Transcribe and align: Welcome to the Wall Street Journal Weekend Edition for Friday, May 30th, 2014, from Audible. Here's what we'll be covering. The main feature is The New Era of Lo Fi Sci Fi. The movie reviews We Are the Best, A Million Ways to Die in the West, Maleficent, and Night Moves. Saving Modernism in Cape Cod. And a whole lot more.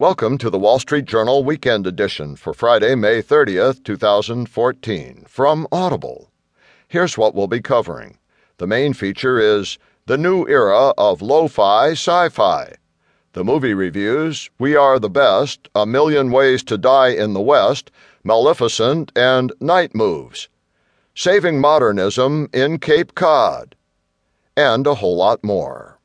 Welcome 0.00 0.38
to 0.38 0.48
the 0.48 0.60
Wall 0.60 0.78
Street 0.78 1.06
Journal 1.06 1.42
Weekend 1.42 1.84
Edition 1.84 2.36
for 2.36 2.54
Friday, 2.54 2.94
May 2.94 3.20
30th, 3.20 3.82
2014, 3.82 5.24
from 5.26 5.66
Audible. 5.72 6.30
Here's 6.86 7.18
what 7.18 7.34
we'll 7.34 7.48
be 7.48 7.60
covering. 7.60 8.16
The 8.58 8.68
main 8.68 8.92
feature 8.92 9.40
is 9.40 9.76
The 10.06 10.16
New 10.16 10.46
Era 10.46 10.90
of 10.96 11.20
Lo 11.20 11.48
Fi 11.48 11.90
Sci 11.94 12.28
Fi. 12.28 12.74
The 13.32 13.42
movie 13.42 13.74
reviews 13.74 14.50
We 14.56 14.76
Are 14.76 15.00
the 15.00 15.10
Best, 15.10 15.68
A 15.74 15.84
Million 15.84 16.30
Ways 16.30 16.62
to 16.62 16.78
Die 16.78 17.08
in 17.08 17.32
the 17.32 17.40
West, 17.40 17.90
Maleficent, 18.22 19.10
and 19.16 19.52
Night 19.60 19.96
Moves. 19.96 20.48
Saving 21.16 21.60
Modernism 21.60 22.48
in 22.52 22.78
Cape 22.78 23.16
Cod. 23.16 23.74
And 24.56 24.86
a 24.86 24.94
whole 24.94 25.16
lot 25.16 25.42
more. 25.42 25.97